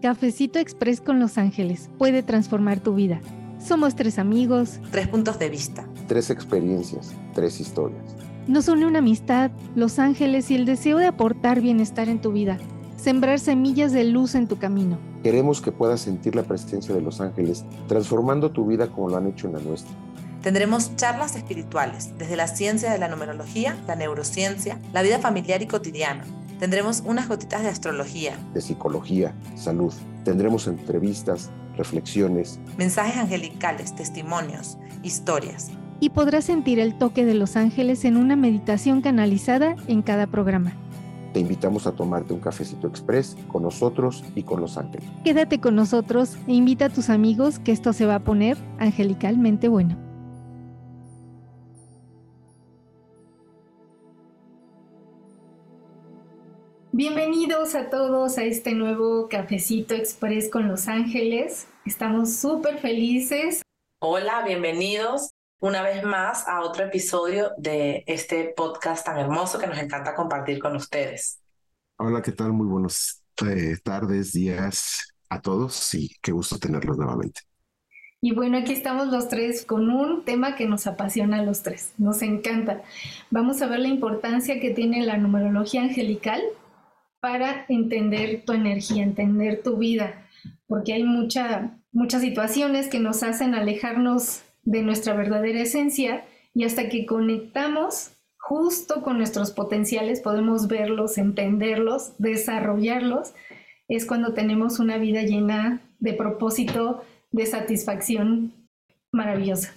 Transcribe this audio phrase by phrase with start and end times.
[0.00, 3.20] Cafecito Express con Los Ángeles puede transformar tu vida.
[3.58, 4.78] Somos tres amigos.
[4.92, 5.88] Tres puntos de vista.
[6.06, 7.12] Tres experiencias.
[7.34, 8.14] Tres historias.
[8.46, 12.58] Nos une una amistad, Los Ángeles y el deseo de aportar bienestar en tu vida.
[12.96, 15.00] Sembrar semillas de luz en tu camino.
[15.24, 19.26] Queremos que puedas sentir la presencia de Los Ángeles, transformando tu vida como lo han
[19.26, 19.92] hecho en la nuestra.
[20.42, 25.66] Tendremos charlas espirituales, desde la ciencia de la numerología, la neurociencia, la vida familiar y
[25.66, 26.22] cotidiana
[26.58, 29.92] Tendremos unas gotitas de astrología, de psicología, salud.
[30.24, 35.70] Tendremos entrevistas, reflexiones, mensajes angelicales, testimonios, historias.
[36.00, 40.72] Y podrás sentir el toque de los ángeles en una meditación canalizada en cada programa.
[41.32, 45.08] Te invitamos a tomarte un cafecito express con nosotros y con los ángeles.
[45.24, 49.68] Quédate con nosotros e invita a tus amigos que esto se va a poner angelicalmente
[49.68, 50.07] bueno.
[56.98, 61.68] Bienvenidos a todos a este nuevo Cafecito Express con Los Ángeles.
[61.86, 63.62] Estamos súper felices.
[64.00, 69.78] Hola, bienvenidos una vez más a otro episodio de este podcast tan hermoso que nos
[69.78, 71.40] encanta compartir con ustedes.
[71.98, 72.52] Hola, ¿qué tal?
[72.52, 77.42] Muy buenas eh, tardes, días a todos y qué gusto tenerlos nuevamente.
[78.20, 81.92] Y bueno, aquí estamos los tres con un tema que nos apasiona a los tres,
[81.96, 82.82] nos encanta.
[83.30, 86.42] Vamos a ver la importancia que tiene la numerología angelical
[87.20, 90.26] para entender tu energía, entender tu vida,
[90.66, 96.88] porque hay mucha, muchas situaciones que nos hacen alejarnos de nuestra verdadera esencia y hasta
[96.88, 103.34] que conectamos justo con nuestros potenciales, podemos verlos, entenderlos, desarrollarlos,
[103.88, 108.52] es cuando tenemos una vida llena de propósito, de satisfacción
[109.12, 109.74] maravillosa.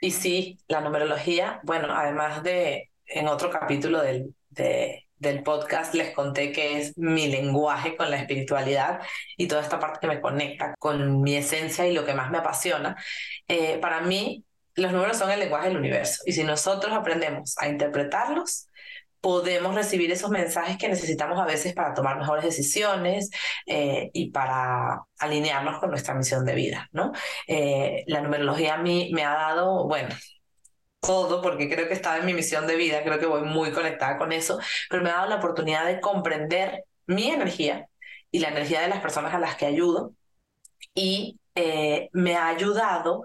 [0.00, 6.14] Y sí, la numerología, bueno, además de en otro capítulo del, de del podcast les
[6.14, 9.00] conté que es mi lenguaje con la espiritualidad
[9.36, 12.38] y toda esta parte que me conecta con mi esencia y lo que más me
[12.38, 12.96] apasiona.
[13.48, 14.44] Eh, para mí,
[14.74, 18.68] los números son el lenguaje del universo y si nosotros aprendemos a interpretarlos,
[19.20, 23.30] podemos recibir esos mensajes que necesitamos a veces para tomar mejores decisiones
[23.66, 27.12] eh, y para alinearnos con nuestra misión de vida, ¿no?
[27.46, 30.10] Eh, la numerología a mí me ha dado, bueno,
[31.00, 34.18] todo, porque creo que estaba en mi misión de vida, creo que voy muy conectada
[34.18, 34.58] con eso,
[34.90, 37.88] pero me ha dado la oportunidad de comprender mi energía
[38.30, 40.12] y la energía de las personas a las que ayudo
[40.94, 43.22] y eh, me ha ayudado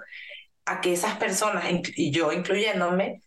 [0.66, 3.22] a que esas personas, y yo incluyéndome,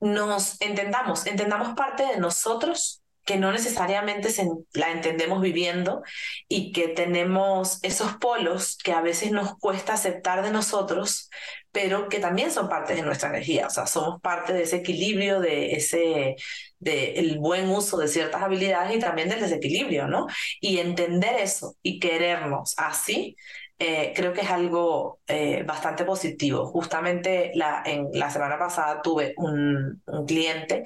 [0.00, 4.28] nos entendamos, entendamos parte de nosotros que no necesariamente
[4.74, 6.02] la entendemos viviendo
[6.48, 11.30] y que tenemos esos polos que a veces nos cuesta aceptar de nosotros,
[11.72, 15.40] pero que también son parte de nuestra energía, o sea, somos parte de ese equilibrio,
[15.40, 16.36] de ese,
[16.78, 20.26] de el buen uso de ciertas habilidades y también del desequilibrio, ¿no?
[20.60, 23.36] Y entender eso y querernos así,
[23.78, 26.66] eh, creo que es algo eh, bastante positivo.
[26.66, 30.84] Justamente la, en, la semana pasada tuve un, un cliente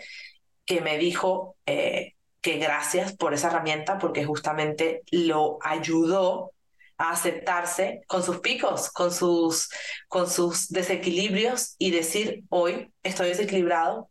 [0.64, 6.52] que me dijo eh, que gracias por esa herramienta porque justamente lo ayudó
[6.98, 9.70] a aceptarse con sus picos, con sus,
[10.08, 14.10] con sus desequilibrios y decir, hoy estoy desequilibrado,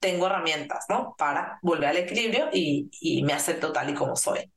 [0.00, 1.14] tengo herramientas, ¿no?
[1.18, 4.50] Para volver al equilibrio y, y me acepto tal y como soy.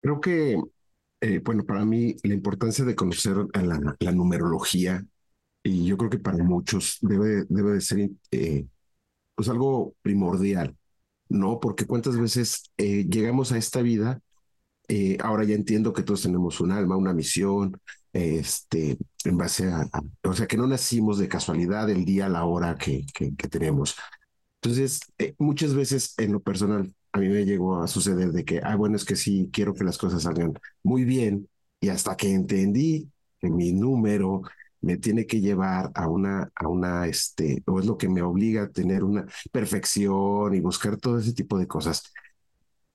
[0.00, 0.60] Creo que,
[1.20, 5.02] eh, bueno, para mí la importancia de conocer la, la, numerología,
[5.62, 8.66] y yo creo que para muchos debe, debe de ser eh,
[9.34, 10.76] pues algo primordial,
[11.28, 11.60] ¿no?
[11.60, 14.20] Porque cuántas veces eh, llegamos a esta vida
[14.88, 17.80] eh, ahora ya entiendo que todos tenemos un alma, una misión,
[18.12, 19.88] este, en base a,
[20.22, 23.96] o sea, que no nacimos de casualidad el día, la hora que, que, tenemos.
[24.60, 28.60] Entonces, eh, muchas veces en lo personal, a mí me llegó a suceder de que,
[28.62, 31.48] ah, bueno, es que sí, quiero que las cosas salgan muy bien,
[31.80, 34.42] y hasta que entendí que mi número
[34.84, 38.64] me tiene que llevar a una, a una, este, o es lo que me obliga
[38.64, 42.02] a tener una perfección y buscar todo ese tipo de cosas.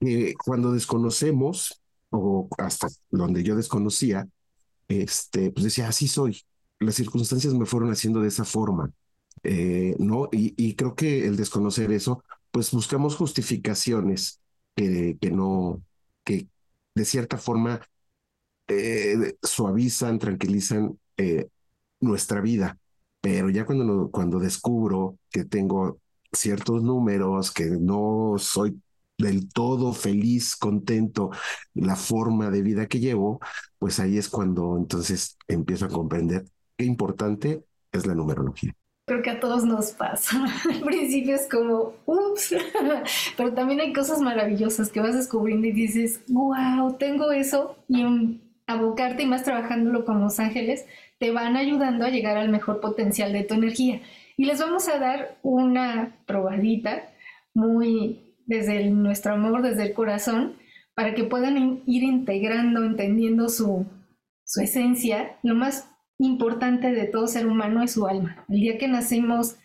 [0.01, 1.81] Eh, cuando desconocemos
[2.11, 4.27] o hasta donde yo desconocía,
[4.87, 6.41] este, pues decía, así soy.
[6.79, 8.91] Las circunstancias me fueron haciendo de esa forma,
[9.43, 10.29] eh, ¿no?
[10.31, 14.39] Y, y, creo que el desconocer eso, pues buscamos justificaciones
[14.75, 15.81] que, que no,
[16.23, 16.47] que
[16.95, 17.81] de cierta forma
[18.67, 21.49] eh, suavizan, tranquilizan eh,
[21.99, 22.77] nuestra vida.
[23.21, 25.99] Pero ya cuando, cuando descubro que tengo
[26.31, 28.79] ciertos números, que no soy
[29.17, 31.29] del todo feliz, contento,
[31.73, 33.39] la forma de vida que llevo,
[33.77, 36.45] pues ahí es cuando entonces empiezo a comprender
[36.77, 38.73] qué importante es la numerología.
[39.05, 40.45] creo que a todos nos pasa.
[40.69, 42.55] Al principio es como, ups,
[43.37, 49.23] pero también hay cosas maravillosas que vas descubriendo y dices, wow, tengo eso y abocarte
[49.23, 50.85] y más trabajándolo con los ángeles
[51.17, 54.01] te van ayudando a llegar al mejor potencial de tu energía.
[54.37, 57.09] Y les vamos a dar una probadita
[57.53, 60.55] muy desde nuestro amor, desde el corazón,
[60.93, 63.85] para que puedan ir integrando, entendiendo su,
[64.45, 65.37] su esencia.
[65.43, 65.89] Lo más
[66.19, 68.45] importante de todo ser humano es su alma.
[68.49, 69.57] El día que nacemos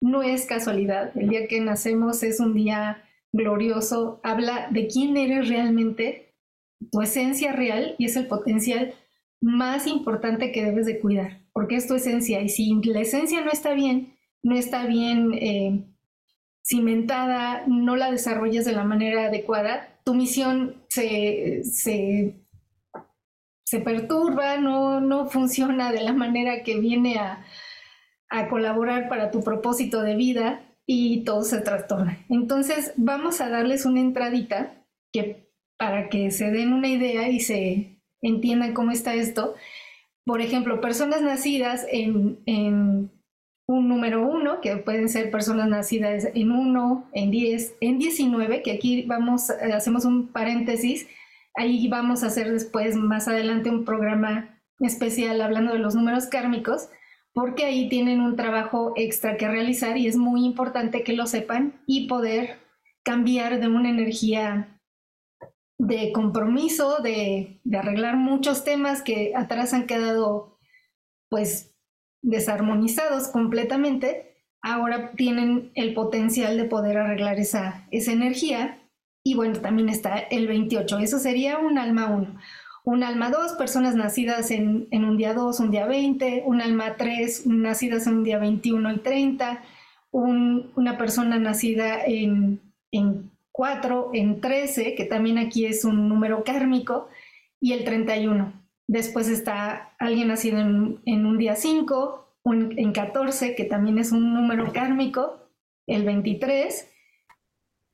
[0.00, 5.48] no es casualidad, el día que nacemos es un día glorioso, habla de quién eres
[5.48, 6.27] realmente,
[6.90, 8.94] tu esencia real y es el potencial
[9.40, 13.50] más importante que debes de cuidar, porque es tu esencia y si la esencia no
[13.50, 15.84] está bien, no está bien eh,
[16.64, 22.34] cimentada, no la desarrollas de la manera adecuada, tu misión se, se,
[23.84, 27.44] perturba, no, no, funciona de la manera que viene a,
[28.30, 32.24] a colaborar para tu propósito de vida y todo se trastorna.
[32.28, 35.47] Entonces vamos a darles una entradita que
[35.78, 39.54] para que se den una idea y se entiendan cómo está esto.
[40.24, 43.10] Por ejemplo, personas nacidas en,
[43.70, 48.72] un número uno, que pueden ser personas nacidas en uno, en 10, en 19, que
[48.72, 51.06] aquí vamos, hacemos un paréntesis,
[51.54, 56.88] ahí vamos a hacer después, más adelante, un programa especial hablando de los números kármicos,
[57.34, 61.74] porque ahí tienen un trabajo extra que realizar y es muy importante que lo sepan
[61.86, 62.58] y poder
[63.04, 64.77] cambiar de una energía
[65.78, 70.58] de compromiso, de, arreglar muchos temas que atrás han quedado
[71.30, 71.74] pues
[72.22, 78.80] desarmonizados completamente, ahora tienen el potencial de poder arreglar esa, esa energía.
[79.24, 82.38] Y bueno, también está el 28, eso sería un alma 1.
[82.84, 87.46] Un alma 2, personas nacidas en, un día 2, un día 20, un alma 3,
[87.46, 89.62] nacidas en un día 21 y 30,
[90.10, 97.08] una persona nacida en, en 4 en 13, que también aquí es un número kármico,
[97.58, 98.52] y el 31.
[98.86, 104.72] Después está alguien nacido en, un día 5, en 14, que también es un número
[104.72, 105.50] kármico,
[105.88, 106.88] el 23.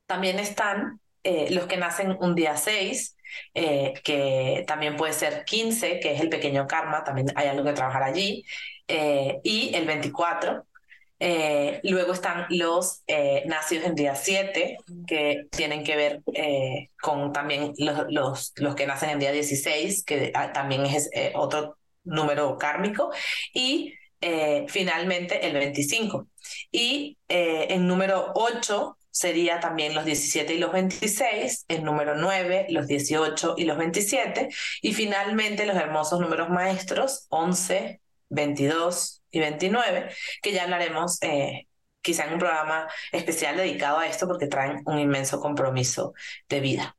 [0.07, 3.17] También están eh, los que nacen un día 6,
[3.55, 7.73] eh, que también puede ser 15, que es el pequeño karma, también hay algo que
[7.73, 8.45] trabajar allí,
[8.87, 10.67] eh, y el 24,
[11.21, 17.33] eh, luego están los eh, nacidos en día 7, que tienen que ver eh, con
[17.33, 22.59] también los, los, los, que nacen en día 16, que ah, también es otro número
[22.59, 23.13] kármico.
[23.53, 23.95] Y
[24.69, 26.29] finalmente el 25.
[26.73, 32.87] Y en número 8 sería también los 17 y los 26, el número 9, los
[32.87, 34.49] 18 y los 27,
[34.83, 40.11] y finalmente los hermosos números maestros, 11, 22, y 29,
[40.43, 41.67] que ya hablaremos eh,
[42.01, 46.15] quizá en un programa especial dedicado a esto porque traen un inmenso compromiso
[46.49, 46.97] de vida.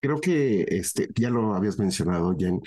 [0.00, 2.60] Creo que este, ya lo habías mencionado, Jen,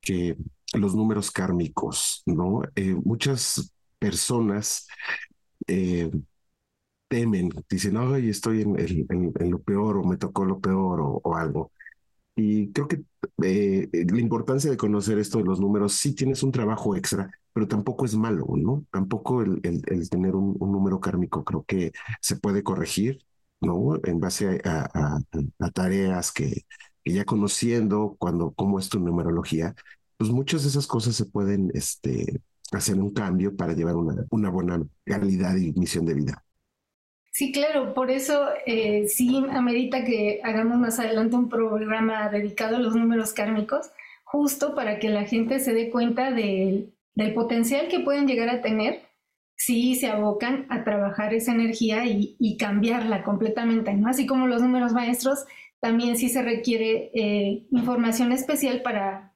[0.00, 0.36] que
[0.74, 2.62] los números kármicos, ¿no?
[2.76, 4.86] Eh, muchas personas
[5.66, 6.10] eh,
[7.08, 11.72] temen, dicen, ay, estoy en, en, lo peor o me tocó lo peor o algo.
[12.40, 13.02] Y creo que
[13.42, 17.68] eh, la importancia de conocer esto de los números, sí tienes un trabajo extra, pero
[17.68, 18.86] tampoco es malo, ¿no?
[18.90, 19.60] Tampoco el,
[20.10, 23.22] tener un, número kármico creo que se puede corregir,
[23.60, 24.00] ¿no?
[24.04, 25.20] En base a,
[25.74, 26.64] tareas que,
[27.04, 29.74] ya conociendo cuando, cómo es tu numerología,
[30.16, 32.40] pues muchas de esas cosas se pueden este,
[32.72, 36.44] hacer un cambio para llevar una, una buena calidad y misión de vida.
[37.32, 42.80] Sí, claro, por eso eh, sí amerita que hagamos más adelante un programa dedicado a
[42.80, 43.90] los números kármicos,
[44.24, 46.92] justo para que la gente se dé cuenta del
[47.34, 49.02] potencial que pueden llegar a tener
[49.56, 54.08] si se abocan a trabajar esa energía y, cambiarla completamente, ¿no?
[54.08, 55.44] Así como los números maestros,
[55.80, 59.34] también sí se requiere eh, información especial para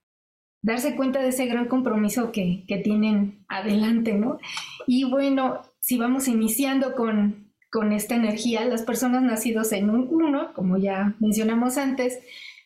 [0.63, 4.39] darse cuenta de ese gran compromiso que, que tienen adelante, ¿no?
[4.87, 7.44] Y bueno, si vamos iniciando con,
[7.75, 12.21] con esta energía, las personas nacidos en un uno, como ya mencionamos antes,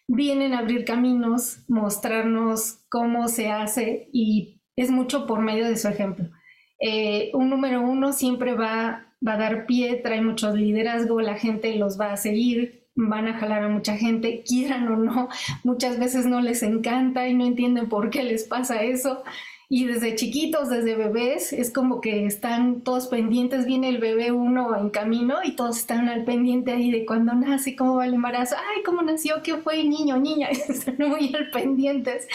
[0.06, 5.88] vienen a abrir caminos, mostrarnos cómo se hace y es mucho por medio de su
[5.88, 6.28] ejemplo.
[6.78, 11.74] Eh, un número uno siempre va, va a dar pie, trae mucho liderazgo, la gente
[11.76, 15.30] los va a seguir, van a jalar a mucha gente, quieran o no,
[15.64, 19.22] muchas veces no les encanta y no entienden por qué les pasa eso.
[19.70, 24.74] Y desde chiquitos, desde bebés, es como que están todos pendientes, viene el bebé uno
[24.74, 28.56] en camino y todos están al pendiente ahí de cuando nace, cómo va el embarazo,
[28.56, 32.26] ay, cómo nació, qué fue, niño, niña, están muy al pendientes.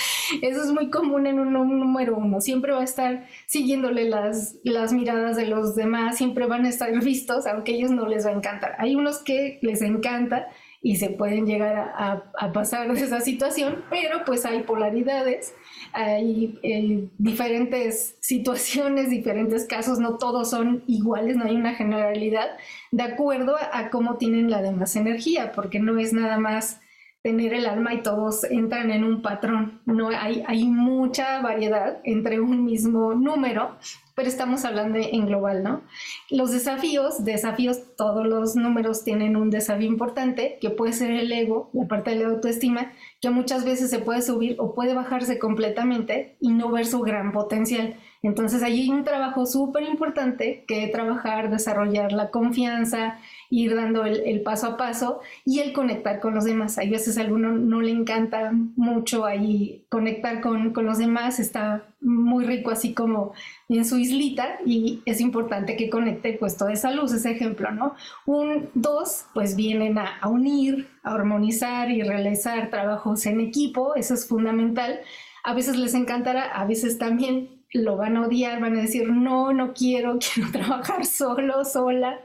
[0.44, 4.94] Eso es muy común en un, número uno, siempre va a estar siguiéndole las, las
[4.94, 8.34] miradas de los demás, siempre van a estar vistos, aunque ellos no les va a
[8.34, 8.76] encantar.
[8.78, 10.50] Hay unos que les encanta
[10.84, 15.56] y se pueden llegar a, a pasar de esa situación, pero pues hay polaridades
[15.94, 22.48] hay eh, diferentes situaciones, diferentes casos, no todos son iguales, no hay una generalidad,
[22.92, 26.82] de acuerdo a, cómo tienen la demás energía, porque no es nada más
[27.22, 29.82] tener el alma y todos entran en un patrón.
[29.86, 33.78] No hay, hay mucha variedad entre un mismo número,
[34.16, 35.82] pero estamos hablando en global, ¿no?
[36.30, 41.70] Los desafíos, desafíos, todos los números tienen un desafío importante, que puede ser el ego,
[41.74, 42.92] la parte de la autoestima,
[43.22, 47.32] que muchas veces se puede subir o puede bajarse completamente y no ver su gran
[47.32, 47.96] potencial.
[48.22, 53.20] Entonces ahí hay un trabajo súper importante que trabajar, desarrollar la confianza,
[53.54, 56.80] ir dando el, paso a paso y el conectar con los demás.
[56.80, 61.86] Hay veces a alguno no le encanta mucho ahí conectar con, con los demás, está
[62.02, 63.34] muy rico así como
[63.70, 67.94] en su islita y es importante que conecte pues toda esa luz, ese ejemplo, ¿no?
[68.26, 74.16] Un dos, pues vienen a, a unir, a armonizar y realizar trabajos en equipo, eso
[74.16, 75.00] es fundamental.
[75.44, 79.52] A veces les encantará, a veces también lo van a odiar, van a decir, no,
[79.52, 82.22] no quiero, quiero trabajar solo, sola.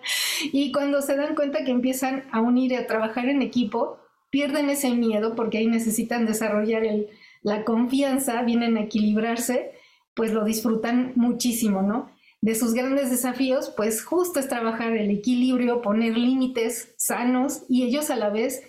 [0.52, 3.98] Y cuando se dan cuenta que empiezan a unir y a trabajar en equipo,
[4.30, 7.08] pierden ese miedo porque ahí necesitan desarrollar el,
[7.42, 9.72] la confianza, vienen a equilibrarse,
[10.14, 12.10] pues lo disfrutan muchísimo, ¿no?
[12.40, 18.10] De sus grandes desafíos, pues justo es trabajar el equilibrio, poner límites sanos y ellos
[18.10, 18.62] a la vez,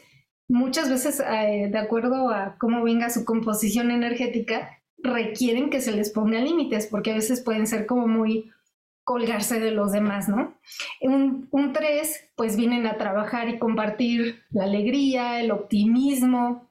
[0.47, 6.09] muchas veces, eh, de acuerdo a cómo venga su composición energética, requieren que se les
[6.09, 8.51] ponga límites, porque a veces pueden ser como muy
[9.03, 10.55] colgarse de los demás, ¿no?
[11.01, 16.69] Un, un tres, pues vienen a trabajar y compartir la alegría, el optimismo,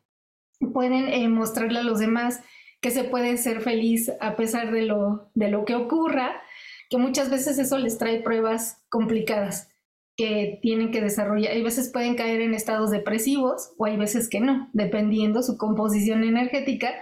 [0.73, 2.40] pueden eh, mostrarle a los demás
[2.80, 6.40] que se puede ser feliz a pesar de lo, de lo que ocurra,
[6.90, 9.68] que muchas veces eso les trae pruebas complicadas
[10.16, 11.52] que tienen que desarrollar.
[11.52, 16.25] Hay veces pueden caer en estados depresivos o hay veces que no, dependiendo su composición
[16.25, 16.94] energética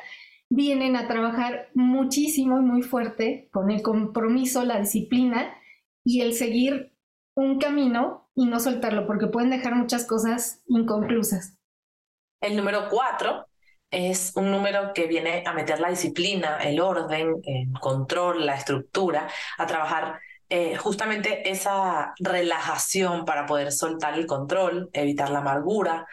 [0.49, 5.57] vienen a trabajar muchísimo y muy fuerte con el compromiso, la disciplina
[6.05, 6.93] y el seguir
[7.35, 11.57] un camino y no soltarlo, porque pueden dejar muchas cosas inconclusas.
[12.41, 13.47] El número cuatro
[13.91, 19.29] es un número que viene a meter la disciplina, el orden, el control, la estructura,
[19.59, 26.07] a trabajar eh, justamente esa relajación para poder soltar el control, evitar la amargura.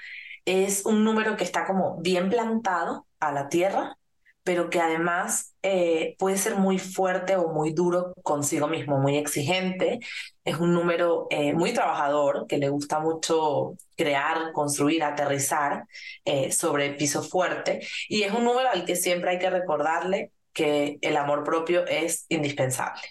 [0.45, 3.97] Es un número que está como bien plantado a la tierra
[4.43, 9.99] pero que además eh, puede ser muy fuerte o muy duro consigo mismo, muy exigente.
[10.43, 15.85] Es un número eh, muy trabajador, que le gusta mucho crear, construir, aterrizar
[16.25, 17.87] eh, sobre piso fuerte.
[18.09, 22.25] Y es un número al que siempre hay que recordarle que el amor propio es
[22.29, 23.01] indispensable.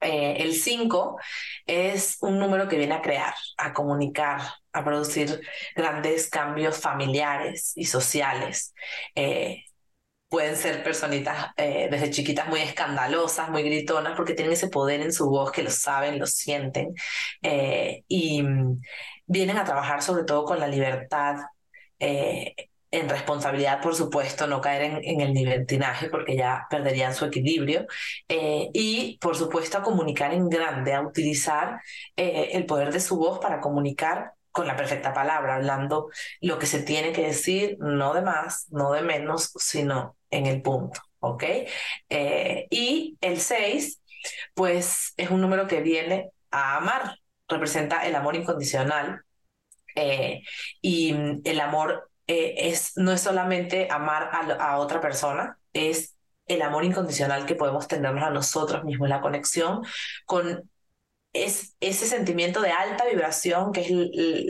[0.00, 1.16] el 5
[1.66, 4.40] es un número que viene a crear, a comunicar,
[4.72, 5.40] a producir
[5.76, 8.72] grandes cambios familiares y sociales
[10.30, 15.12] pueden ser personitas eh, desde chiquitas muy escandalosas, muy gritonas, porque tienen ese poder en
[15.12, 16.94] su voz que lo saben, lo sienten,
[17.42, 18.80] eh, y mm,
[19.26, 21.36] vienen a trabajar sobre todo con la libertad.
[21.98, 22.54] Eh,
[22.92, 27.86] en responsabilidad, por supuesto, no caer en, en, el libertinaje porque ya perderían su equilibrio.
[28.28, 31.80] y, por supuesto, a comunicar en grande, a utilizar
[32.16, 36.08] el poder de su voz para comunicar con la perfecta palabra, hablando
[36.40, 40.62] lo que se tiene que decir, no de más, no de menos, sino en el
[40.62, 41.44] punto, ¿ok?
[42.08, 44.00] Eh, y el 6,
[44.54, 47.18] pues es un número que viene a amar,
[47.48, 49.22] representa el amor incondicional.
[49.96, 50.42] Eh,
[50.80, 56.84] y el amor eh, es, no es solamente amar a, otra persona, es el amor
[56.84, 59.82] incondicional que podemos tenernos a nosotros mismos, la conexión
[60.26, 60.70] con
[61.32, 63.90] es ese sentimiento de alta vibración que es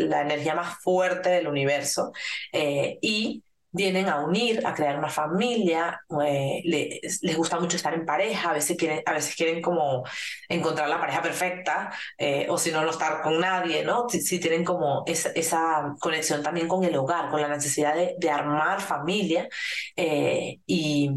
[0.08, 2.12] la energía más fuerte del universo
[2.52, 8.50] y vienen a unir, a crear una familia, eh, les, gusta mucho estar en pareja,
[8.50, 10.04] a veces quieren, a veces quieren como
[10.48, 14.08] encontrar la pareja perfecta, eh, o si no, no estar con nadie, ¿no?
[14.08, 18.30] Si, tienen como esa, esa, conexión también con el hogar, con la necesidad de, de
[18.30, 19.48] armar familia
[19.96, 21.10] eh, y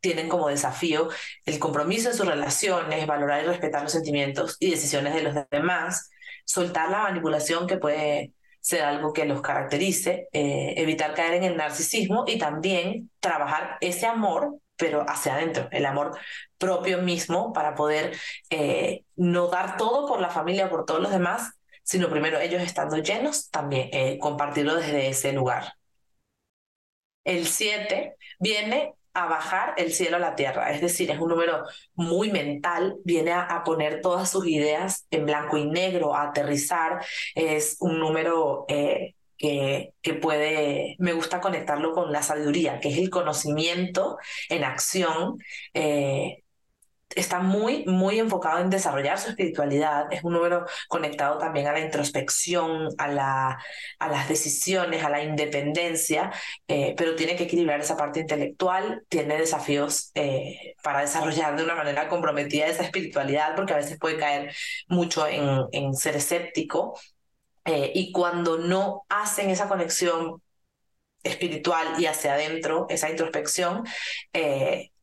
[0.00, 1.08] tienen como desafío
[1.44, 6.10] el compromiso en sus relaciones, valorar y respetar los sentimientos y decisiones de los demás,
[6.44, 11.56] soltar la manipulación que puede ser algo que los caracterice, eh, evitar caer en el
[11.56, 16.18] narcisismo y también trabajar ese amor pero hacia adentro, el amor
[16.56, 18.16] propio mismo para poder
[18.48, 21.52] eh, no dar todo por la familia, por todos los demás,
[21.82, 25.74] sino primero ellos estando llenos, también eh, compartirlo desde ese lugar.
[27.24, 31.64] El 7 viene a bajar el cielo a la tierra, es decir, es un número
[31.94, 37.76] muy mental, viene a, poner todas sus ideas en blanco y negro, a aterrizar, es
[37.80, 43.10] un número eh, que, que, puede, me gusta conectarlo con la sabiduría, que es el
[43.10, 45.38] conocimiento en acción,
[45.74, 46.42] eh,
[47.14, 50.06] está muy, muy enfocado en desarrollar su espiritualidad.
[50.12, 53.58] Es un número conectado también a la introspección, a, la,
[53.98, 56.32] a las decisiones, a la independencia,
[56.68, 61.74] eh, pero tiene que equilibrar esa parte intelectual, tiene desafíos eh, para desarrollar de una
[61.74, 64.54] manera comprometida esa espiritualidad, porque a veces puede caer
[64.88, 66.98] mucho en, ser escéptico.
[67.64, 70.42] Eh, y cuando no hacen esa conexión
[71.22, 73.84] espiritual y hacia adentro, esa introspección,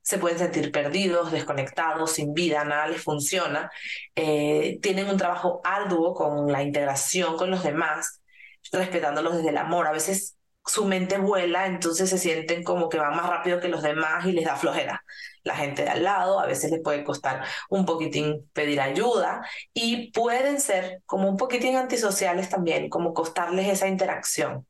[0.07, 3.69] se pueden sentir perdidos, desconectados, sin vida, nada les funciona.
[4.15, 8.21] Eh, tienen un trabajo arduo con la integración con los demás,
[8.71, 9.85] respetándolos desde el amor.
[9.85, 13.81] A veces su mente vuela, entonces se sienten como que van más rápido que los
[13.81, 15.03] demás y les da flojera.
[15.43, 19.41] La gente de al lado, a veces les puede costar un poquitín pedir ayuda
[19.73, 24.65] y pueden ser como un poquitín antisociales también, como costarles esa interacción.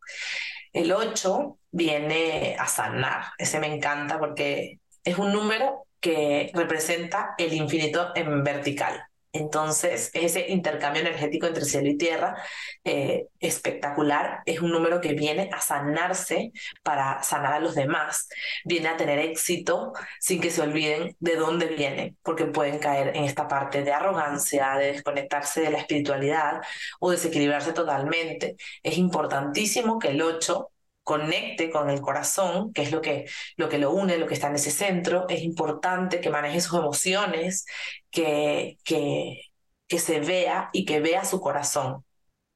[0.74, 7.54] El 8 viene a sanar, ese me encanta porque es un número que representa el
[7.54, 9.04] infinito en vertical.
[9.32, 12.36] Entonces, ese intercambio energético entre cielo y tierra
[12.84, 16.52] eh, espectacular es un número que viene a sanarse
[16.84, 18.28] para sanar a los demás,
[18.66, 23.24] viene a tener éxito sin que se olviden de dónde viene, porque pueden caer en
[23.24, 26.62] esta parte de arrogancia, de desconectarse de la espiritualidad
[27.00, 28.58] o desequilibrarse totalmente.
[28.84, 30.70] Es importantísimo que el 8
[31.08, 34.72] conecte con el corazón, que es lo que, lo une, lo que está en ese
[34.72, 35.26] centro.
[35.30, 37.66] Es importante que maneje sus emociones,
[38.12, 39.42] que, que,
[39.88, 42.04] que se vea y que vea su corazón.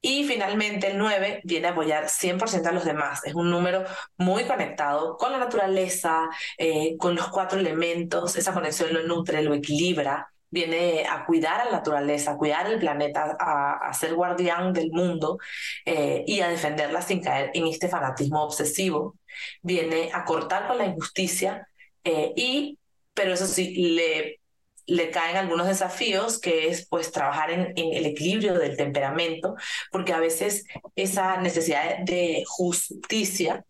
[0.02, 3.22] Y finalmente el 9 viene a apoyar 100% a los demás.
[3.24, 3.86] Es un número
[4.18, 6.28] muy conectado con la naturaleza,
[6.58, 8.36] eh, con los cuatro elementos.
[8.36, 12.80] Esa conexión lo nutre, lo equilibra viene a cuidar a la naturaleza, a cuidar el
[12.80, 15.40] planeta, a, ser guardián del mundo
[15.86, 19.16] eh, y a defenderla sin caer en este fanatismo obsesivo.
[19.62, 21.68] Viene a cortar con la injusticia
[22.04, 22.78] eh, y,
[23.14, 24.42] pero eso sí, le
[24.88, 29.56] le caen algunos desafíos, que es pues trabajar en, en, el equilibrio del temperamento,
[29.92, 33.64] porque a veces esa necesidad de justicia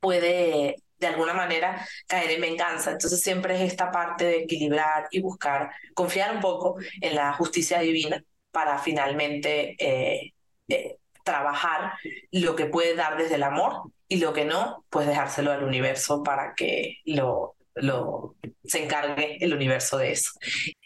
[0.00, 2.92] puede de alguna manera caer en venganza.
[2.92, 7.80] Entonces siempre es esta parte de equilibrar y buscar, confiar un poco en la justicia
[7.80, 10.32] divina para finalmente eh,
[10.68, 11.92] eh, trabajar
[12.30, 16.22] lo que puede dar desde el amor y lo que no, pues dejárselo al universo
[16.22, 20.30] para que lo, lo se encargue el universo de eso.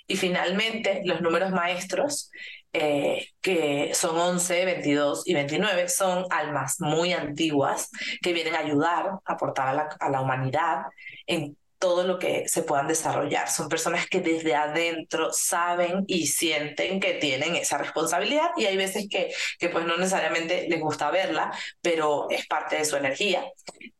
[0.07, 2.31] Y finalmente, los números maestros
[2.79, 7.91] eh, que son 11, 22 y 29, son almas muy antiguas
[8.23, 10.85] que vienen a ayudar, a aportar a la, a la humanidad
[11.27, 13.49] en todo lo que se puedan desarrollar.
[13.51, 19.09] Son personas que desde adentro saben y sienten que tienen esa responsabilidad y hay veces
[19.11, 23.45] que, que pues no necesariamente les gusta verla, pero es parte de su energía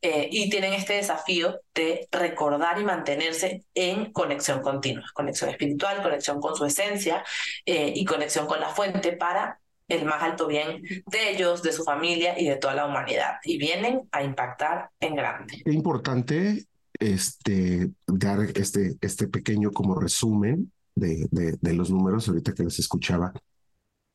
[0.01, 6.41] eh, y tienen este desafío de recordar y mantenerse en conexión continua, conexión espiritual, conexión
[6.41, 7.25] con su esencia
[7.65, 11.85] eh, y conexión con la fuente para el más alto bien de ellos, de su
[11.85, 13.37] familia y de toda la humanidad.
[13.45, 15.63] Y vienen a impactar en grande.
[15.65, 16.67] Es importante
[16.99, 23.33] este, dar este, este pequeño como resumen de, de, los números ahorita que les escuchaba.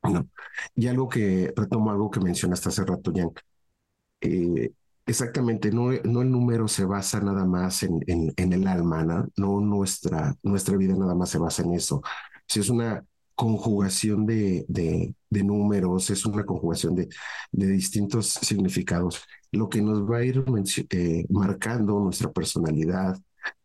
[0.04, 0.28] No.
[0.76, 3.32] Y algo que retomo algo que mencionaste hace rato, Jan.
[4.22, 4.72] Eh,
[5.06, 9.28] exactamente, no, no el número se basa nada más en, en, en el alma, ¿no?
[9.36, 12.02] no, nuestra, nuestra vida nada más se basa en eso.
[12.48, 13.04] Si es una
[13.36, 17.10] conjugación de, de, de números, es una conjugación de,
[17.52, 20.44] de distintos significados lo que nos va a ir
[20.92, 23.18] eh, marcando nuestra personalidad.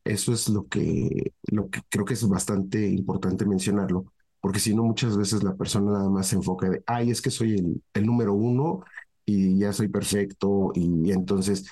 [0.05, 4.07] Eso es lo que, lo que creo que es bastante importante mencionarlo,
[4.41, 7.31] porque si no, muchas veces la persona nada más se enfoca de, ay, es que
[7.31, 8.85] soy el, el número uno
[9.25, 11.67] y ya soy perfecto y entonces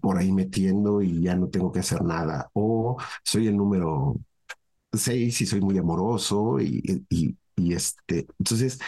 [0.00, 2.50] por ahí metiendo y ya no tengo que hacer nada.
[2.54, 4.16] O soy el número
[4.92, 8.78] seis y soy muy amoroso y, y, y este, entonces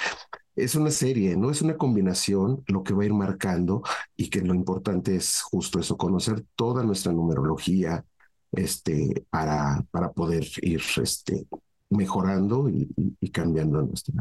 [0.59, 1.51] es una serie, ¿no?
[1.51, 3.83] Es una combinación lo que va a ir marcando
[4.17, 8.05] y que lo importante es justo eso, conocer toda nuestra numerología
[8.53, 11.47] este, para, para poder ir este,
[11.91, 14.15] mejorando y, cambiando nuestra,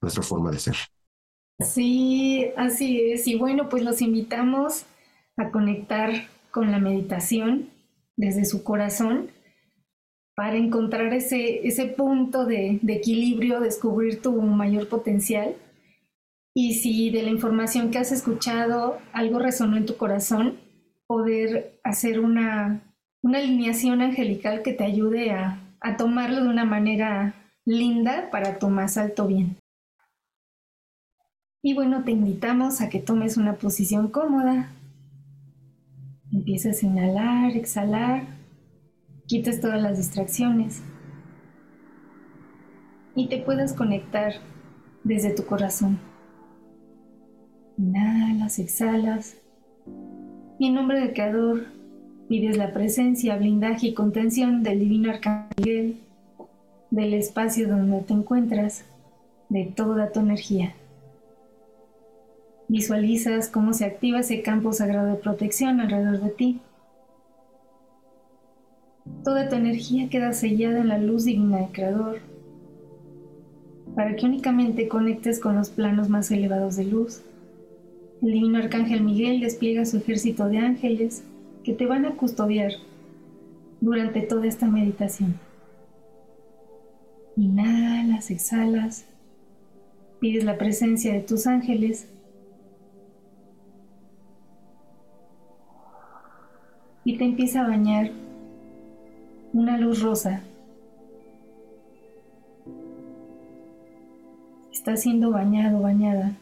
[0.00, 0.76] nuestra forma de ser.
[1.60, 3.26] Sí, así es.
[3.26, 4.84] Y bueno, pues los invitamos
[5.36, 6.10] a conectar
[6.50, 7.70] con la meditación,
[8.16, 9.30] desde su corazón
[10.40, 15.54] para encontrar ese, ese punto de, equilibrio, descubrir tu mayor potencial.
[16.54, 20.58] Y si de la información que has escuchado algo resonó en tu corazón,
[21.06, 22.80] poder hacer una,
[23.20, 27.34] una alineación angelical que te ayude a, a tomarlo de una manera
[27.66, 29.58] linda para tu más alto bien.
[31.62, 34.70] Y bueno, te invitamos a que tomes una posición cómoda.
[36.32, 38.39] Empiezas a inhalar, exhalar,
[39.30, 40.82] quites todas las distracciones
[43.14, 44.32] y te puedas conectar
[45.04, 46.00] desde tu corazón.
[47.78, 49.36] Inhalas, exhalas
[50.58, 51.66] y en nombre del Creador
[52.28, 56.00] pides la presencia, blindaje y contención del Divino Arcángel,
[56.90, 58.84] del espacio donde te encuentras,
[59.48, 60.74] de toda tu energía.
[62.66, 66.60] Visualizas cómo se activa ese campo sagrado de protección alrededor de ti.
[69.24, 72.20] Toda tu energía queda sellada en la luz divina del Creador,
[73.94, 77.22] para que únicamente conectes con los planos más elevados de luz.
[78.22, 81.22] El divino arcángel Miguel despliega su ejército de ángeles
[81.64, 82.72] que te van a custodiar
[83.80, 85.34] durante toda esta meditación.
[87.36, 89.04] Inhalas, exhalas,
[90.18, 92.08] pides la presencia de tus ángeles
[97.04, 98.10] y te empieza a bañar
[99.52, 100.42] una luz rosa.
[104.72, 106.32] Está siendo bañado, bañada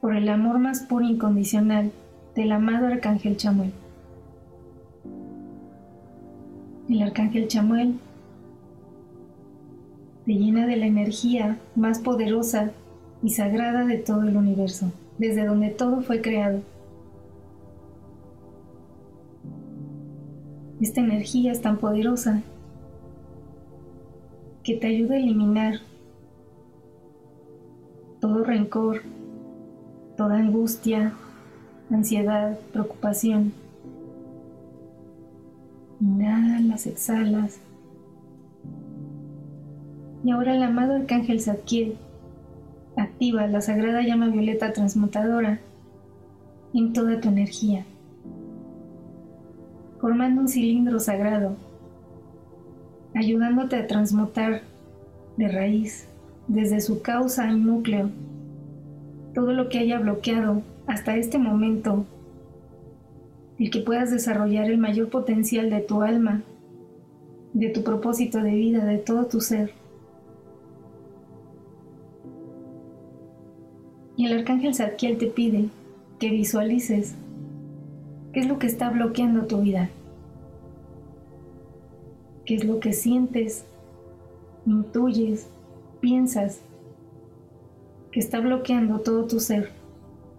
[0.00, 1.90] por el amor más puro e incondicional
[2.36, 3.72] del amado Arcángel Chamuel.
[6.88, 7.98] El Arcángel Chamuel
[10.24, 12.70] te llena de la energía más poderosa
[13.22, 16.60] y sagrada de todo el universo, desde donde todo fue creado.
[20.80, 22.42] Esta energía es tan poderosa
[24.62, 25.80] que te ayuda a eliminar
[28.20, 29.02] todo rencor,
[30.16, 31.14] toda angustia,
[31.90, 33.52] ansiedad, preocupación.
[36.00, 37.58] Inhalas, exhalas.
[40.22, 41.96] Y ahora el amado arcángel Zadkiel
[42.96, 45.58] activa la sagrada llama violeta transmutadora
[46.72, 47.84] en toda tu energía
[50.00, 51.56] formando un cilindro sagrado,
[53.14, 54.62] ayudándote a transmutar
[55.36, 56.08] de raíz,
[56.46, 58.10] desde su causa y núcleo,
[59.34, 62.06] todo lo que haya bloqueado hasta este momento,
[63.58, 66.42] el que puedas desarrollar el mayor potencial de tu alma,
[67.52, 69.72] de tu propósito de vida, de todo tu ser.
[74.16, 75.68] Y el arcángel Zadkiel te pide
[76.18, 77.14] que visualices
[78.38, 79.90] ¿Qué es lo que está bloqueando tu vida?
[82.46, 83.64] ¿Qué es lo que sientes,
[84.64, 85.48] intuyes,
[86.00, 86.60] piensas
[88.12, 89.72] que está bloqueando todo tu ser,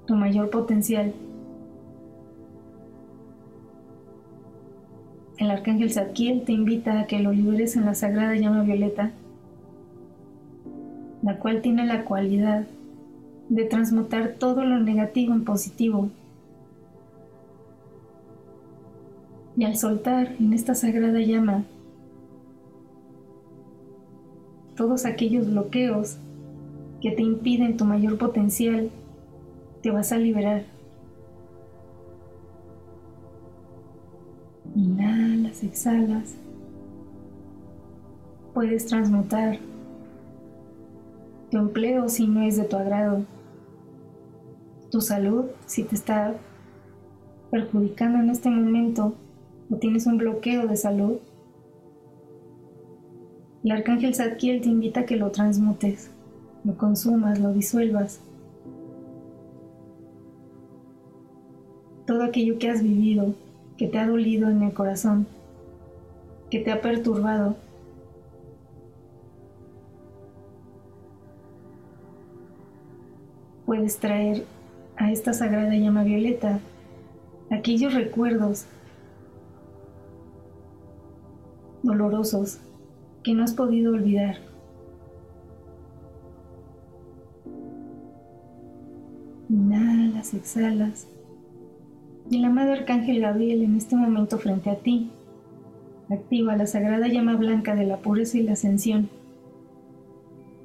[0.07, 1.13] tu mayor potencial?
[5.37, 9.11] El arcángel Zadkiel te invita a que lo liberes en la sagrada llama violeta,
[11.21, 12.65] la cual tiene la cualidad
[13.49, 16.09] de transmutar todo lo negativo en positivo
[19.59, 21.65] y al soltar en esta sagrada llama
[24.77, 26.15] todos aquellos bloqueos
[27.01, 28.89] que te impiden tu mayor potencial,
[29.81, 30.63] te vas a liberar.
[34.77, 36.35] Inhalas, exhalas.
[38.53, 39.59] Puedes transmutar
[41.51, 43.25] tu empleo si no es de tu agrado,
[44.89, 46.33] tu salud si te está
[47.51, 49.15] perjudicando en este momento
[49.69, 51.17] o tienes un bloqueo de salud,
[53.63, 56.09] el arcángel Zadkiel te invita a que lo transmutes,
[56.63, 58.21] lo consumas, lo disuelvas.
[62.05, 63.33] Todo aquello que has vivido,
[63.77, 65.27] que te ha dolido en el corazón,
[66.49, 67.57] que te ha perturbado,
[73.65, 74.45] puedes traer
[74.95, 76.59] a esta sagrada llama violeta
[77.51, 78.65] aquellos recuerdos
[81.83, 82.59] dolorosos
[83.23, 84.37] que no has podido olvidar.
[89.49, 91.07] Inhalas, exhalas.
[92.29, 95.09] Y el amado Arcángel Gabriel en este momento frente a ti
[96.09, 99.09] activa la sagrada llama blanca de la pureza y la ascensión,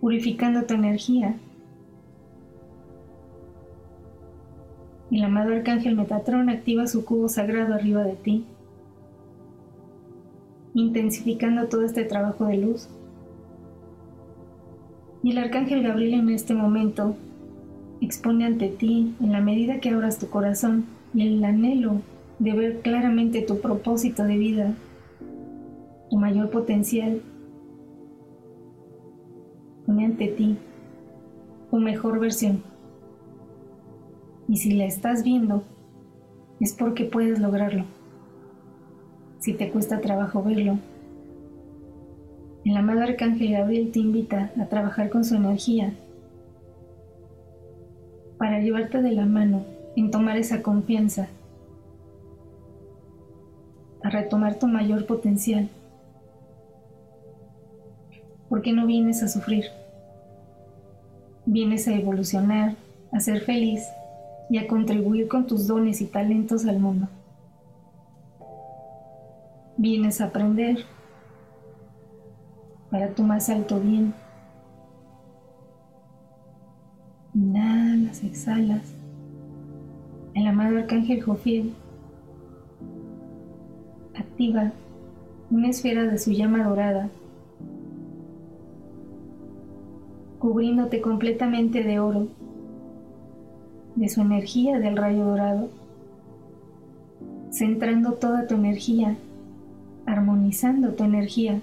[0.01, 1.37] purificando tu energía.
[5.11, 8.45] El amado Arcángel Metatrón activa su cubo sagrado arriba de ti
[10.75, 12.89] intensificando todo este trabajo de luz.
[15.23, 17.17] Y el arcángel Gabriel en este momento
[18.01, 20.85] expone ante ti, en la medida que abras tu corazón
[21.15, 22.03] y el anhelo
[22.39, 24.75] de ver claramente tu propósito de vida,
[26.11, 27.23] tu mayor potencial,
[29.87, 30.57] pone ante ti
[31.71, 32.63] tu mejor versión.
[34.49, 35.63] Y si la estás viendo,
[36.61, 37.85] es porque puedes lograrlo.
[39.45, 40.79] Si te cuesta trabajo verlo,
[42.65, 45.93] el amado Arcángel Gabriel te invita a trabajar con su energía
[48.39, 51.29] para llevarte de la mano en tomar esa confianza,
[54.03, 55.69] a retomar tu mayor potencial.
[58.49, 59.67] Porque no vienes a sufrir,
[61.45, 62.77] vienes a evolucionar,
[63.13, 63.83] a ser feliz
[64.49, 67.09] y a contribuir con tus dones y talentos al mundo.
[69.85, 70.79] Vienes a aprender
[72.91, 74.15] para tu más alto bien.
[77.35, 78.95] Inhalas, exhalas.
[80.33, 81.75] El amado arcángel Jofiel
[84.15, 84.73] activa
[85.51, 87.11] una esfera de su llama dorada,
[90.39, 92.29] cubriéndote completamente de oro
[93.97, 95.69] de su energía del rayo dorado,
[97.51, 99.19] centrando toda tu energía,
[100.97, 101.61] tu energía.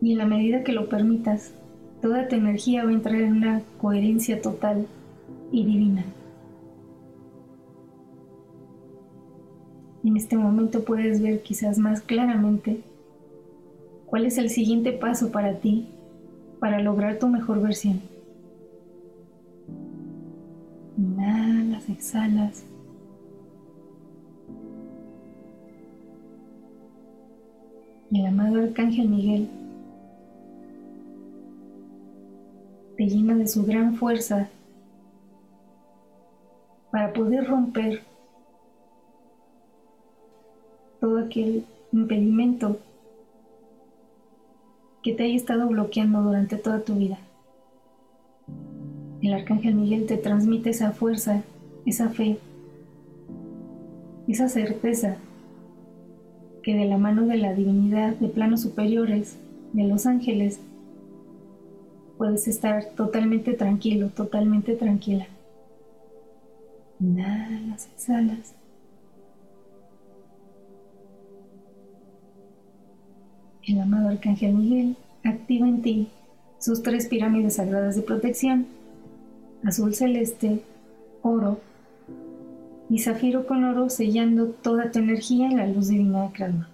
[0.00, 1.54] Y en la medida que lo permitas,
[2.00, 4.86] toda tu energía va a entrar en una coherencia total
[5.50, 6.04] y divina.
[10.04, 12.80] En este momento puedes ver quizás más claramente
[14.06, 15.86] cuál es el siguiente paso para ti
[16.58, 18.00] para lograr tu mejor versión.
[20.98, 22.71] Inhalas, exhalas.
[28.12, 29.48] El amado Arcángel Miguel
[32.96, 34.48] te llena de su gran fuerza
[36.90, 38.02] para poder romper
[41.00, 42.78] todo aquel impedimento
[45.02, 47.18] que te haya estado bloqueando durante toda tu vida.
[49.22, 51.42] El arcángel Miguel te transmite esa fuerza,
[51.86, 52.38] esa fe,
[54.28, 55.16] esa certeza
[56.62, 59.36] que de la mano de la divinidad de planos superiores,
[59.72, 60.60] de los ángeles,
[62.18, 65.26] puedes estar totalmente tranquilo, totalmente tranquila.
[67.00, 68.54] Inhalas, exhalas.
[73.66, 76.08] el amado Arcángel Miguel activa en ti
[76.58, 78.66] sus tres pirámides sagradas de protección,
[79.64, 80.62] azul celeste,
[81.22, 81.60] oro
[82.92, 86.68] y zafiro con oro sellando toda tu energía en la luz divina de Kralma.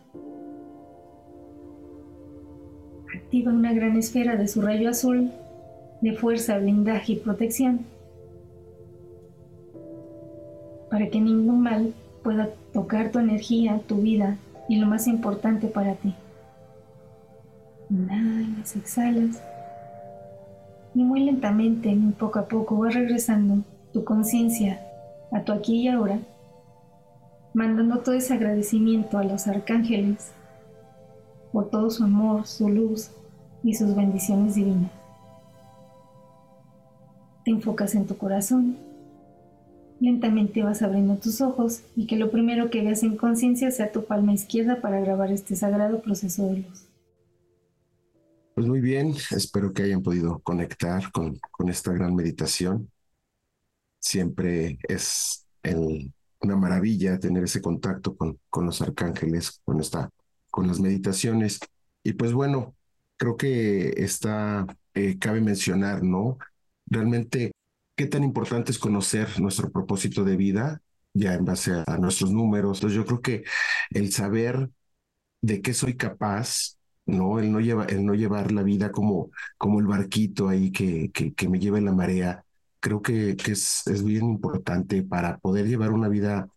[3.14, 5.30] Activa una gran esfera de su rayo azul
[6.00, 7.86] de fuerza, blindaje y protección
[10.90, 15.94] para que ningún mal pueda tocar tu energía, tu vida y lo más importante para
[15.94, 16.16] ti.
[17.90, 19.40] Inhalas, exhalas.
[20.96, 24.80] Y muy lentamente, muy poco a poco, vas regresando tu conciencia
[25.32, 26.20] a tu aquí y ahora,
[27.54, 30.32] mandando todo ese agradecimiento a los arcángeles
[31.52, 33.10] por todo su amor, su luz
[33.62, 34.90] y sus bendiciones divinas.
[37.44, 38.76] Te enfocas en tu corazón.
[40.00, 44.04] Lentamente vas abriendo tus ojos y que lo primero que veas en conciencia sea tu
[44.04, 46.84] palma izquierda para grabar este sagrado proceso de luz.
[48.54, 52.90] Pues muy bien, espero que hayan podido conectar con, con esta gran meditación.
[54.00, 55.46] Siempre es
[56.40, 60.10] una maravilla tener ese contacto con, con los arcángeles, con, esta,
[60.50, 61.58] con las meditaciones.
[62.02, 62.74] Y pues bueno,
[63.16, 66.38] creo que está, eh, cabe mencionar, ¿no?
[66.86, 67.52] Realmente,
[67.96, 70.80] qué tan importante es conocer nuestro propósito de vida,
[71.12, 72.78] ya en base a, a nuestros números.
[72.78, 73.44] Entonces yo creo que
[73.90, 74.70] el saber
[75.40, 77.38] de qué soy capaz ¿no?
[77.38, 81.32] El no, lleva, el no llevar la vida como, como el barquito ahí que, que,
[81.34, 82.44] que me lleva en la marea,
[82.80, 86.48] creo que, que es, es, bien importante para poder llevar una vida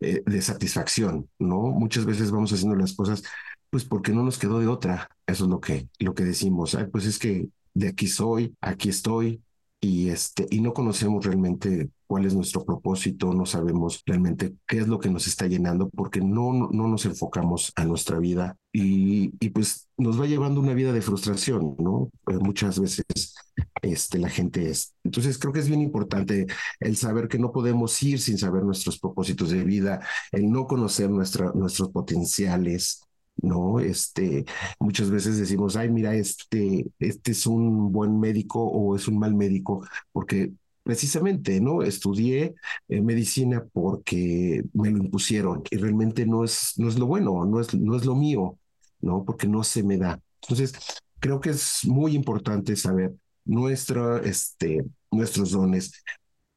[0.00, 1.62] eh, de satisfacción, ¿no?
[1.62, 3.22] Muchas veces vamos haciendo las cosas
[3.70, 7.06] pues porque no nos quedó de otra, eso es lo que, lo que decimos, pues
[7.06, 9.42] es que de aquí soy, aquí estoy,
[9.80, 14.86] y, este, y no conocemos realmente cuál es nuestro propósito, no sabemos realmente qué es
[14.86, 19.50] lo que nos está llenando porque no, no nos enfocamos a nuestra vida y, y
[19.50, 22.10] pues nos va llevando una vida de frustración, ¿no?
[22.28, 23.34] Eh, muchas veces
[23.82, 24.94] este, la gente es.
[25.02, 26.46] Entonces creo que es bien importante
[26.78, 29.98] el saber que no podemos ir sin saber nuestros propósitos de vida,
[30.30, 33.02] el no conocer nuestra, nuestros potenciales,
[33.38, 33.80] ¿no?
[33.80, 34.44] Este,
[34.78, 39.34] muchas veces decimos, ay, mira, este, este es un buen médico o es un mal
[39.34, 40.52] médico, porque
[40.84, 41.82] precisamente, ¿no?
[41.82, 42.54] Estudié
[42.88, 47.60] eh, medicina porque me lo impusieron y realmente no es, no es lo bueno, no
[47.60, 48.58] es, no es lo mío,
[49.00, 49.24] ¿no?
[49.24, 50.20] Porque no se me da.
[50.42, 50.74] Entonces,
[51.20, 56.04] creo que es muy importante saber nuestra, este, nuestros dones,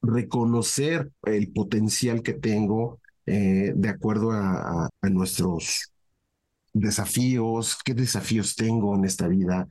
[0.02, 5.92] reconocer el potencial que tengo eh, de acuerdo a, a nuestros
[6.74, 9.68] desafíos, qué desafíos tengo en esta vida,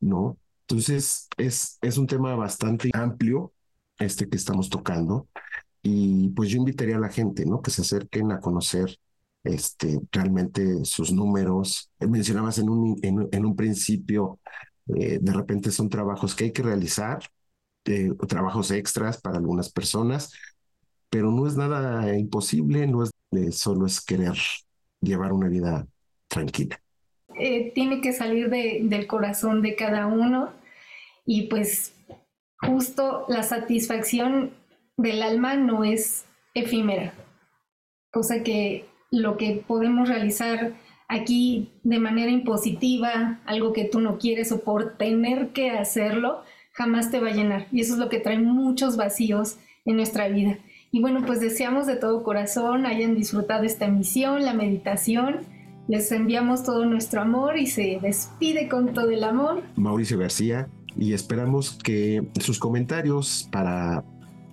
[0.00, 0.38] ¿no?
[0.62, 3.52] Entonces, es, es un tema bastante amplio
[3.98, 5.28] este que estamos tocando
[5.82, 7.62] y pues yo invitaría a la gente, ¿no?
[7.62, 8.98] Que se acerquen a conocer
[9.44, 11.90] este, realmente sus números.
[12.00, 14.40] Mencionabas en un, en, un principio,
[14.96, 17.20] eh, de repente son trabajos que hay que realizar,
[17.84, 20.32] eh, trabajos extras para algunas personas,
[21.08, 24.34] pero no es nada imposible, no es eh, solo es querer
[25.00, 25.86] llevar una vida
[26.28, 26.80] tranquila.
[27.38, 30.52] Eh, tiene que salir del corazón de cada uno
[31.26, 31.92] y pues
[32.60, 34.50] justo la satisfacción
[34.96, 37.12] del alma no es efímera,
[38.10, 40.72] cosa que lo que podemos realizar
[41.08, 46.42] aquí de manera impositiva, algo que tú no quieres o por tener que hacerlo,
[46.72, 47.66] jamás te va a llenar.
[47.72, 50.58] Y eso es lo que trae muchos vacíos en nuestra vida.
[50.90, 55.40] Y bueno, pues deseamos de todo corazón hayan disfrutado esta emisión, la meditación
[55.88, 59.62] les enviamos todo nuestro amor y se despide con todo el amor.
[59.76, 64.04] Mauricio García y esperamos que sus comentarios para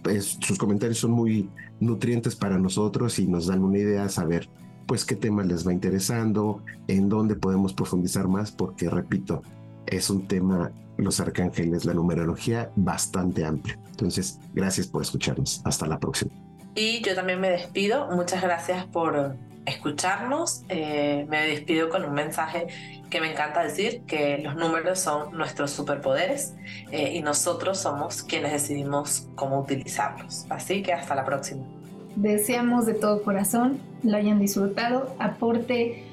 [0.03, 4.49] pues, sus comentarios son muy nutrientes para nosotros y nos dan una idea saber
[4.86, 9.41] pues qué tema les va interesando, en dónde podemos profundizar más, porque repito,
[9.86, 13.77] es un tema, los arcángeles, la numerología, bastante amplio.
[13.91, 15.62] Entonces, gracias por escucharnos.
[15.63, 16.32] Hasta la próxima.
[16.75, 18.10] Y yo también me despido.
[18.12, 20.63] Muchas gracias por escucharnos.
[20.69, 22.67] Eh, me despido con un mensaje
[23.10, 26.56] que me encanta decir, que los números son nuestros superpoderes
[26.91, 30.45] eh, y nosotros somos quienes decidimos cómo utilizarlos.
[30.49, 31.63] Así que hasta la próxima.
[32.15, 36.04] Deseamos de todo corazón lo hayan disfrutado, aporte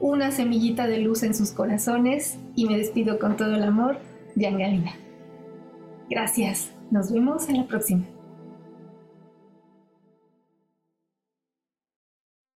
[0.00, 3.98] una semillita de luz en sus corazones y me despido con todo el amor
[4.34, 4.94] de Angelina.
[6.08, 8.04] Gracias, nos vemos en la próxima.